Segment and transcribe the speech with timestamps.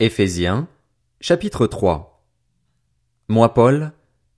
[0.00, 0.66] Éphésiens,
[1.20, 2.26] chapitre 3
[3.28, 3.92] Moi Paul,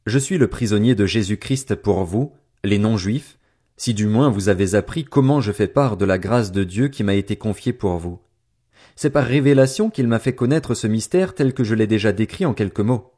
[0.05, 3.39] je suis le prisonnier de Jésus-Christ pour vous, les non-juifs,
[3.79, 6.89] si du moins vous avez appris comment je fais part de la grâce de Dieu
[6.89, 8.19] qui m'a été confiée pour vous.
[8.97, 12.45] C'est par révélation qu'il m'a fait connaître ce mystère tel que je l'ai déjà décrit
[12.45, 13.15] en quelques mots.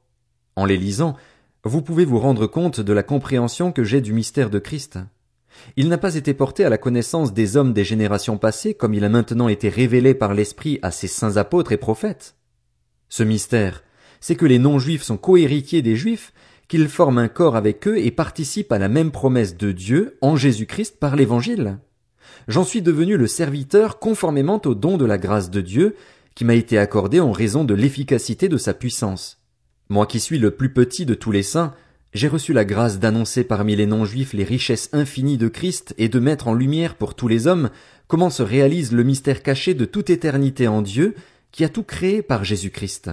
[0.54, 1.16] En les lisant,
[1.64, 5.00] vous pouvez vous rendre compte de la compréhension que j'ai du mystère de Christ.
[5.76, 9.04] Il n'a pas été porté à la connaissance des hommes des générations passées comme il
[9.04, 12.36] a maintenant été révélé par l'Esprit à ses saints apôtres et prophètes.
[13.08, 13.82] Ce mystère,
[14.20, 16.32] c'est que les non-juifs sont cohéritiers des juifs,
[16.68, 20.36] qu'ils forment un corps avec eux et participent à la même promesse de Dieu en
[20.36, 21.78] Jésus-Christ par l'Évangile.
[22.46, 25.96] J'en suis devenu le serviteur conformément au don de la grâce de Dieu
[26.34, 29.42] qui m'a été accordé en raison de l'efficacité de sa puissance.
[29.88, 31.74] Moi qui suis le plus petit de tous les saints,
[32.14, 36.18] j'ai reçu la grâce d'annoncer parmi les non-juifs les richesses infinies de Christ et de
[36.18, 37.70] mettre en lumière pour tous les hommes
[38.06, 41.14] comment se réalise le mystère caché de toute éternité en Dieu
[41.52, 43.10] qui a tout créé par Jésus-Christ.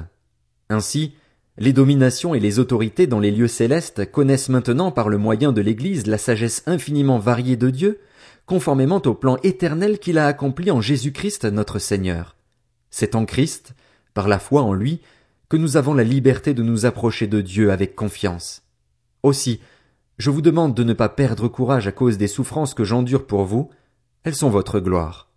[0.69, 1.13] Ainsi,
[1.57, 5.61] les dominations et les autorités dans les lieux célestes connaissent maintenant par le moyen de
[5.61, 7.99] l'Église la sagesse infiniment variée de Dieu,
[8.45, 12.35] conformément au plan éternel qu'il a accompli en Jésus-Christ notre Seigneur.
[12.89, 13.73] C'est en Christ,
[14.13, 15.01] par la foi en lui,
[15.49, 18.64] que nous avons la liberté de nous approcher de Dieu avec confiance.
[19.25, 19.59] Aussi,
[20.19, 23.43] je vous demande de ne pas perdre courage à cause des souffrances que j'endure pour
[23.43, 23.71] vous,
[24.23, 25.31] elles sont votre gloire.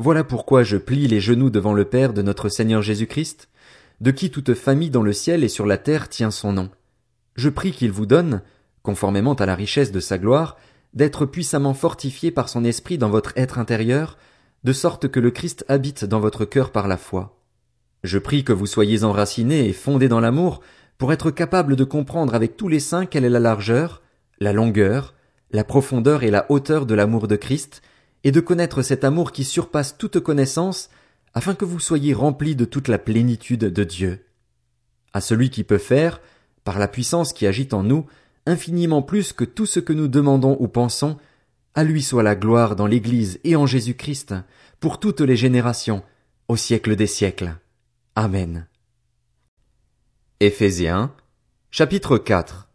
[0.00, 3.48] Voilà pourquoi je plie les genoux devant le Père de notre Seigneur Jésus-Christ,
[4.00, 6.70] de qui toute famille dans le ciel et sur la terre tient son nom.
[7.36, 8.42] Je prie qu'il vous donne,
[8.82, 10.56] conformément à la richesse de sa gloire,
[10.92, 14.18] d'être puissamment fortifié par son esprit dans votre être intérieur,
[14.64, 17.38] de sorte que le Christ habite dans votre cœur par la foi.
[18.02, 20.62] Je prie que vous soyez enracinés et fondés dans l'amour,
[20.98, 24.02] pour être capable de comprendre avec tous les saints quelle est la largeur,
[24.40, 25.14] la longueur,
[25.50, 27.82] la profondeur et la hauteur de l'amour de Christ,
[28.24, 30.88] et de connaître cet amour qui surpasse toute connaissance,
[31.34, 34.24] afin que vous soyez remplis de toute la plénitude de Dieu.
[35.12, 36.20] À celui qui peut faire,
[36.64, 38.06] par la puissance qui agite en nous,
[38.46, 41.18] infiniment plus que tout ce que nous demandons ou pensons,
[41.74, 44.34] à lui soit la gloire dans l'Église et en Jésus Christ,
[44.80, 46.02] pour toutes les générations,
[46.48, 47.56] au siècle des siècles.
[48.16, 48.66] Amen.
[50.46, 51.10] Éphésiens,
[51.70, 52.68] chapitre 4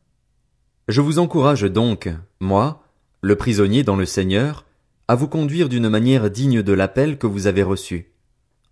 [0.87, 2.09] Je vous encourage donc,
[2.39, 2.81] moi,
[3.21, 4.65] le prisonnier dans le Seigneur,
[5.07, 8.11] à vous conduire d'une manière digne de l'appel que vous avez reçu.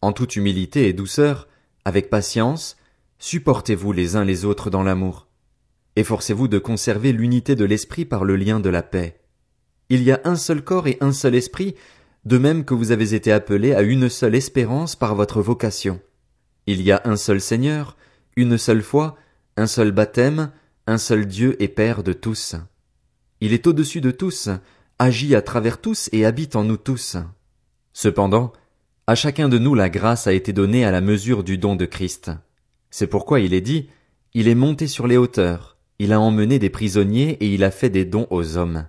[0.01, 1.47] En toute humilité et douceur,
[1.85, 2.75] avec patience,
[3.19, 5.27] supportez-vous les uns les autres dans l'amour.
[5.95, 9.19] Efforcez-vous de conserver l'unité de l'esprit par le lien de la paix.
[9.89, 11.75] Il y a un seul corps et un seul esprit,
[12.25, 16.01] de même que vous avez été appelés à une seule espérance par votre vocation.
[16.65, 17.95] Il y a un seul Seigneur,
[18.37, 19.17] une seule foi,
[19.57, 20.51] un seul baptême,
[20.85, 22.55] un seul Dieu et Père de tous.
[23.41, 24.49] Il est au-dessus de tous,
[24.99, 27.17] agit à travers tous et habite en nous tous.
[27.93, 28.53] Cependant,
[29.07, 31.85] à chacun de nous la grâce a été donnée à la mesure du don de
[31.85, 32.29] Christ.
[32.91, 33.89] C'est pourquoi il est dit,
[34.35, 37.89] il est monté sur les hauteurs, il a emmené des prisonniers et il a fait
[37.89, 38.85] des dons aux hommes.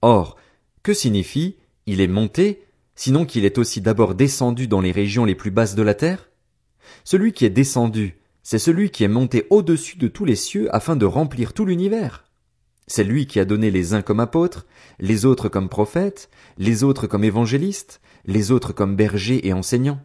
[0.00, 0.36] Or,
[0.82, 2.62] que signifie il est monté,
[2.94, 6.30] sinon qu'il est aussi d'abord descendu dans les régions les plus basses de la terre?
[7.04, 8.19] Celui qui est descendu
[8.50, 12.24] c'est celui qui est monté au-dessus de tous les cieux afin de remplir tout l'univers.
[12.88, 14.66] C'est lui qui a donné les uns comme apôtres,
[14.98, 16.28] les autres comme prophètes,
[16.58, 20.00] les autres comme évangélistes, les autres comme bergers et enseignants.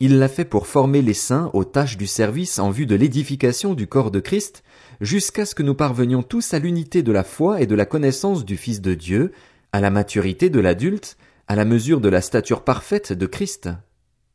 [0.00, 3.74] Il l'a fait pour former les saints aux tâches du service en vue de l'édification
[3.74, 4.62] du corps de Christ,
[5.02, 8.46] jusqu'à ce que nous parvenions tous à l'unité de la foi et de la connaissance
[8.46, 9.32] du Fils de Dieu,
[9.72, 13.68] à la maturité de l'adulte, à la mesure de la stature parfaite de Christ.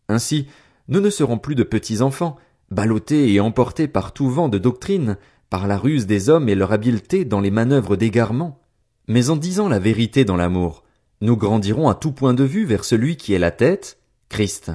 [0.09, 0.45] Ainsi,
[0.87, 2.37] nous ne serons plus de petits enfants,
[2.71, 5.17] ballottés et emportés par tout vent de doctrine,
[5.49, 8.61] par la ruse des hommes et leur habileté dans les manœuvres d'égarement.
[9.07, 10.83] Mais en disant la vérité dans l'amour,
[11.19, 13.99] nous grandirons à tout point de vue vers celui qui est la tête,
[14.29, 14.71] Christ.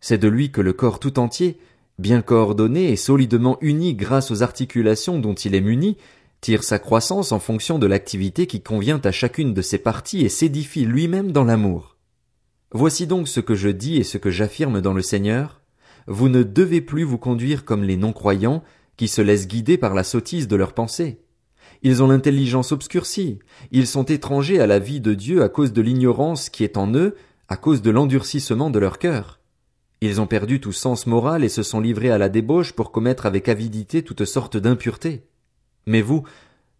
[0.00, 1.58] C'est de lui que le corps tout entier,
[1.98, 5.96] bien coordonné et solidement uni grâce aux articulations dont il est muni,
[6.42, 10.28] tire sa croissance en fonction de l'activité qui convient à chacune de ses parties et
[10.28, 11.96] s'édifie lui-même dans l'amour.
[12.72, 15.62] Voici donc ce que je dis et ce que j'affirme dans le Seigneur,
[16.06, 18.62] vous ne devez plus vous conduire comme les non-croyants
[18.96, 21.20] qui se laissent guider par la sottise de leurs pensées.
[21.82, 23.38] Ils ont l'intelligence obscurcie,
[23.70, 26.92] ils sont étrangers à la vie de Dieu à cause de l'ignorance qui est en
[26.94, 27.16] eux,
[27.48, 29.40] à cause de l'endurcissement de leur cœur.
[30.00, 33.26] Ils ont perdu tout sens moral et se sont livrés à la débauche pour commettre
[33.26, 35.24] avec avidité toutes sortes d'impuretés.
[35.86, 36.24] Mais vous,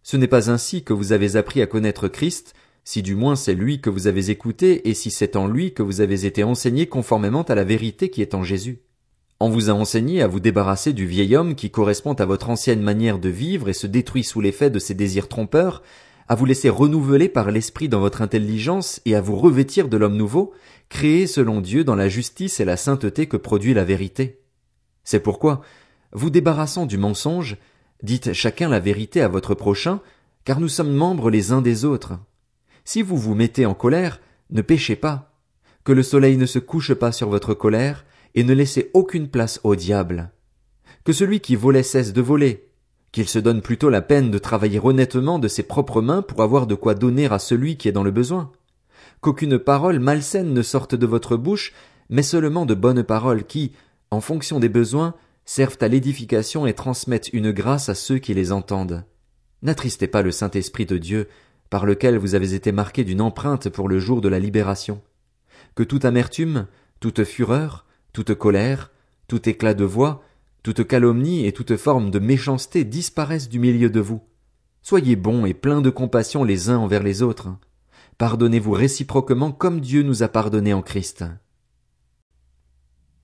[0.03, 2.53] ce n'est pas ainsi que vous avez appris à connaître Christ,
[2.83, 5.83] si du moins c'est lui que vous avez écouté et si c'est en lui que
[5.83, 8.79] vous avez été enseigné conformément à la vérité qui est en Jésus.
[9.39, 12.81] On vous a enseigné à vous débarrasser du vieil homme qui correspond à votre ancienne
[12.81, 15.83] manière de vivre et se détruit sous l'effet de ses désirs trompeurs,
[16.27, 20.17] à vous laisser renouveler par l'esprit dans votre intelligence et à vous revêtir de l'homme
[20.17, 20.53] nouveau,
[20.89, 24.41] créé selon Dieu dans la justice et la sainteté que produit la vérité.
[25.03, 25.61] C'est pourquoi,
[26.13, 27.57] vous débarrassant du mensonge,
[28.01, 30.01] dites chacun la vérité à votre prochain,
[30.45, 32.13] car nous sommes membres les uns des autres.
[32.85, 34.19] Si vous vous mettez en colère,
[34.49, 35.31] ne péchez pas.
[35.83, 38.03] Que le soleil ne se couche pas sur votre colère,
[38.37, 40.29] et ne laissez aucune place au diable.
[41.03, 42.69] Que celui qui volait cesse de voler,
[43.11, 46.67] qu'il se donne plutôt la peine de travailler honnêtement de ses propres mains pour avoir
[46.67, 48.51] de quoi donner à celui qui est dans le besoin.
[49.21, 51.73] Qu'aucune parole malsaine ne sorte de votre bouche,
[52.11, 53.71] mais seulement de bonnes paroles qui,
[54.11, 58.51] en fonction des besoins, servent à l'édification et transmettent une grâce à ceux qui les
[58.51, 59.03] entendent.
[59.63, 61.27] N'attristez pas le Saint-Esprit de Dieu,
[61.71, 65.01] par lequel vous avez été marqué d'une empreinte pour le jour de la libération.
[65.73, 66.67] Que toute amertume,
[66.99, 67.86] toute fureur,
[68.17, 68.89] toute colère,
[69.27, 70.23] tout éclat de voix,
[70.63, 74.23] toute calomnie et toute forme de méchanceté disparaissent du milieu de vous.
[74.81, 77.49] Soyez bons et pleins de compassion les uns envers les autres.
[78.17, 81.25] Pardonnez-vous réciproquement comme Dieu nous a pardonné en Christ.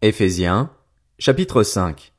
[0.03, 0.69] Éphésiens,
[1.17, 2.13] chapitre 5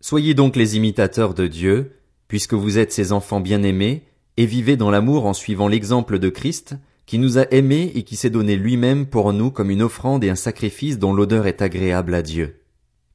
[0.00, 1.98] Soyez donc les imitateurs de Dieu,
[2.28, 4.06] puisque vous êtes ses enfants bien-aimés,
[4.36, 6.76] et vivez dans l'amour en suivant l'exemple de Christ,
[7.08, 10.30] qui nous a aimés et qui s'est donné lui-même pour nous comme une offrande et
[10.30, 12.58] un sacrifice dont l'odeur est agréable à Dieu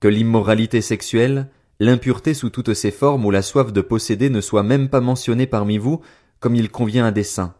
[0.03, 1.47] que l'immoralité sexuelle,
[1.79, 5.47] l'impureté sous toutes ses formes ou la soif de posséder ne soient même pas mentionnées
[5.47, 6.01] parmi vous
[6.41, 7.53] comme il convient à des saints.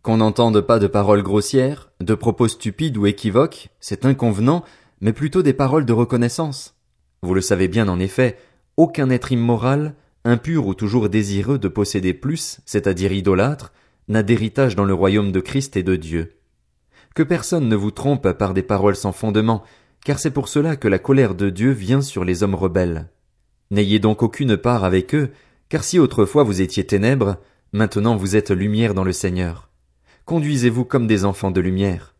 [0.00, 4.64] Qu'on n'entende pas de paroles grossières, de propos stupides ou équivoques, c'est inconvenant,
[5.02, 6.74] mais plutôt des paroles de reconnaissance.
[7.22, 8.38] Vous le savez bien en effet,
[8.78, 9.94] aucun être immoral,
[10.24, 13.74] impur ou toujours désireux de posséder plus, c'est-à-dire idolâtre,
[14.08, 16.36] n'a d'héritage dans le royaume de Christ et de Dieu.
[17.14, 19.62] Que personne ne vous trompe par des paroles sans fondement,
[20.04, 23.08] car c'est pour cela que la colère de Dieu vient sur les hommes rebelles.
[23.70, 25.30] N'ayez donc aucune part avec eux,
[25.68, 27.38] car si autrefois vous étiez ténèbres,
[27.72, 29.70] maintenant vous êtes lumière dans le Seigneur.
[30.26, 32.14] Conduisez-vous comme des enfants de lumière.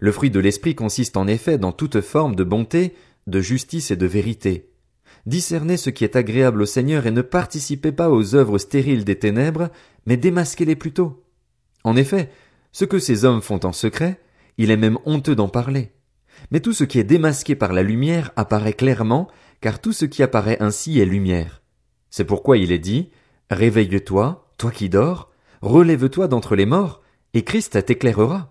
[0.00, 2.94] Le fruit de l'esprit consiste en effet dans toute forme de bonté,
[3.26, 4.70] de justice et de vérité.
[5.28, 9.18] Discernez ce qui est agréable au Seigneur et ne participez pas aux œuvres stériles des
[9.18, 9.68] ténèbres,
[10.06, 11.22] mais démasquez-les plutôt.
[11.84, 12.30] En effet,
[12.72, 14.22] ce que ces hommes font en secret,
[14.56, 15.92] il est même honteux d'en parler.
[16.50, 19.28] Mais tout ce qui est démasqué par la lumière apparaît clairement,
[19.60, 21.60] car tout ce qui apparaît ainsi est lumière.
[22.08, 23.10] C'est pourquoi il est dit,
[23.50, 25.30] Réveille-toi, toi qui dors,
[25.60, 27.02] relève-toi d'entre les morts,
[27.34, 28.50] et Christ t'éclairera.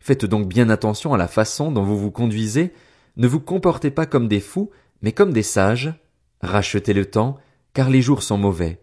[0.00, 2.74] Faites donc bien attention à la façon dont vous vous conduisez,
[3.16, 4.70] ne vous comportez pas comme des fous,
[5.04, 5.92] mais comme des sages,
[6.40, 7.36] rachetez le temps,
[7.74, 8.80] car les jours sont mauvais.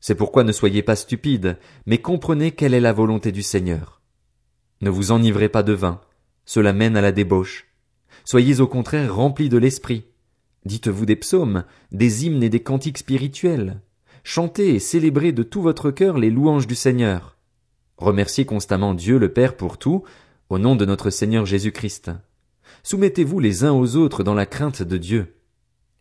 [0.00, 4.00] C'est pourquoi ne soyez pas stupides, mais comprenez quelle est la volonté du Seigneur.
[4.80, 6.00] Ne vous enivrez pas de vin,
[6.46, 7.66] cela mène à la débauche.
[8.24, 10.06] Soyez au contraire remplis de l'esprit.
[10.64, 13.82] Dites-vous des psaumes, des hymnes et des cantiques spirituels.
[14.24, 17.36] Chantez et célébrez de tout votre cœur les louanges du Seigneur.
[17.98, 20.04] Remerciez constamment Dieu le Père pour tout,
[20.48, 22.10] au nom de notre Seigneur Jésus Christ.
[22.82, 25.34] Soumettez-vous les uns aux autres dans la crainte de Dieu.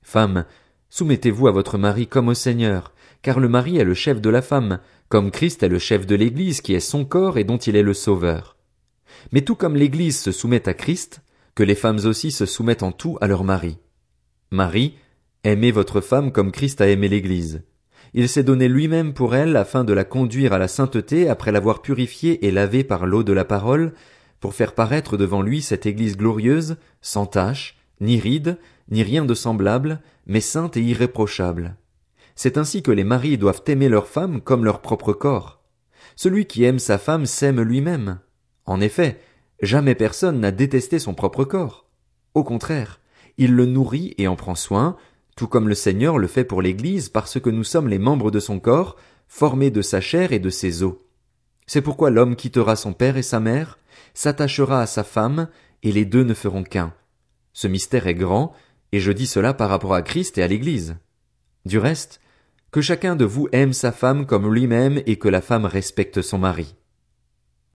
[0.10, 0.46] Femmes,
[0.90, 4.42] soumettez-vous à votre mari comme au Seigneur, car le mari est le chef de la
[4.42, 7.76] femme, comme Christ est le chef de l'Église qui est son corps et dont il
[7.76, 8.58] est le Sauveur.
[9.32, 11.22] Mais tout comme l'Église se soumet à Christ,
[11.54, 13.78] que les femmes aussi se soumettent en tout à leur mari.
[14.50, 14.96] Marie,
[15.44, 17.62] aimez votre femme comme Christ a aimé l'Église.
[18.16, 21.84] Il s'est donné lui-même pour elle afin de la conduire à la sainteté après l'avoir
[21.84, 23.94] purifiée et lavée par l'eau de la parole,
[24.40, 28.58] pour faire paraître devant lui cette Église glorieuse, sans tache, ni ride,
[28.90, 31.76] ni rien de semblable, mais sainte et irréprochable.
[32.36, 35.62] C'est ainsi que les maris doivent aimer leur femme comme leur propre corps.
[36.16, 38.20] Celui qui aime sa femme s'aime lui-même.
[38.66, 39.20] En effet,
[39.62, 41.86] jamais personne n'a détesté son propre corps.
[42.34, 43.00] Au contraire,
[43.38, 44.98] il le nourrit et en prend soin,
[45.36, 48.40] tout comme le Seigneur le fait pour l'Église parce que nous sommes les membres de
[48.40, 50.96] son corps, formés de sa chair et de ses os.
[51.66, 53.78] C'est pourquoi l'homme quittera son père et sa mère,
[54.14, 55.48] s'attachera à sa femme,
[55.84, 56.94] et les deux ne feront qu'un.
[57.54, 58.54] Ce mystère est grand,
[58.92, 60.98] et je dis cela par rapport à Christ et à l'Église.
[61.66, 62.20] Du reste,
[62.72, 66.38] que chacun de vous aime sa femme comme lui-même et que la femme respecte son
[66.38, 66.76] mari.